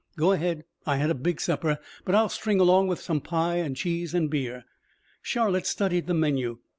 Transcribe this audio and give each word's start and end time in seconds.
"Go 0.17 0.31
ahead. 0.31 0.63
I 0.83 0.95
had 0.97 1.11
a 1.11 1.13
big 1.13 1.39
supper, 1.39 1.77
but 2.05 2.15
I'll 2.15 2.27
string 2.27 2.59
along 2.59 2.87
with 2.87 2.99
some 3.01 3.21
pie 3.21 3.57
and 3.57 3.75
cheese 3.77 4.15
and 4.15 4.31
beer." 4.31 4.65
Charlotte 5.21 5.67
studied 5.67 6.07
the 6.07 6.15
menu. 6.15 6.57